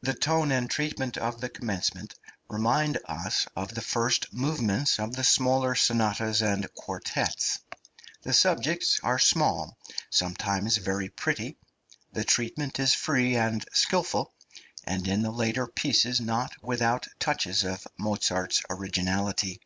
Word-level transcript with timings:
The 0.00 0.14
tone 0.14 0.52
and 0.52 0.70
treatment 0.70 1.16
of 1.18 1.40
the 1.40 1.48
commencement 1.48 2.14
remind 2.48 3.00
us 3.06 3.48
of 3.56 3.74
the 3.74 3.80
first 3.82 4.32
movements 4.32 5.00
of 5.00 5.16
the 5.16 5.24
smaller 5.24 5.74
sonatas 5.74 6.40
and 6.40 6.72
quartets; 6.74 7.58
the 8.22 8.32
subjects 8.32 9.00
are 9.02 9.18
small, 9.18 9.76
sometimes 10.08 10.76
very 10.76 11.08
pretty'; 11.08 11.56
the 12.12 12.22
treatment 12.22 12.78
is 12.78 12.94
free 12.94 13.34
and 13.34 13.64
skilful, 13.72 14.32
and 14.84 15.08
in 15.08 15.22
the 15.22 15.32
later 15.32 15.66
pieces 15.66 16.20
not 16.20 16.52
without 16.62 17.08
touches 17.18 17.64
of 17.64 17.84
Mozart's 17.98 18.62
originality. 18.70 19.60